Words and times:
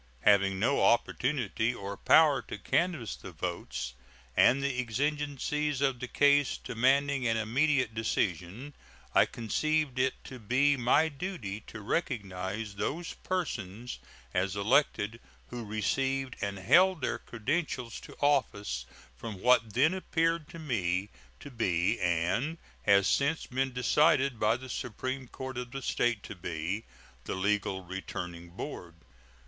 Having 0.21 0.57
no 0.57 0.81
opportunity 0.83 1.75
or 1.75 1.95
power 1.95 2.41
to 2.41 2.57
canvass 2.57 3.15
the 3.15 3.31
votes, 3.31 3.93
and 4.35 4.63
the 4.63 4.79
exigencies 4.79 5.79
of 5.79 5.99
the 5.99 6.07
case 6.07 6.57
demanding 6.57 7.27
an 7.27 7.37
immediate 7.37 7.93
decision, 7.93 8.73
I 9.13 9.27
conceived 9.27 9.99
it 9.99 10.15
to 10.23 10.39
be 10.39 10.75
my 10.75 11.07
duty 11.07 11.59
to 11.67 11.81
recognize 11.81 12.73
those 12.73 13.13
persons 13.13 13.99
as 14.33 14.55
elected 14.55 15.19
who 15.49 15.63
received 15.63 16.35
and 16.41 16.57
held 16.57 17.01
their 17.01 17.19
credentials 17.19 17.99
to 17.99 18.15
office 18.21 18.87
from 19.15 19.39
what 19.39 19.75
then 19.75 19.93
appeared 19.93 20.49
to 20.49 20.57
me 20.57 21.09
to 21.41 21.51
be, 21.51 21.99
and 21.99 22.57
has 22.87 23.07
since 23.07 23.45
been 23.45 23.71
decided 23.71 24.39
by 24.39 24.57
the 24.57 24.67
supreme 24.67 25.27
court 25.27 25.59
of 25.59 25.69
the 25.69 25.83
State 25.83 26.23
to 26.23 26.33
be, 26.33 26.85
the 27.25 27.35
legal 27.35 27.83
returning 27.83 28.49
board. 28.49 28.95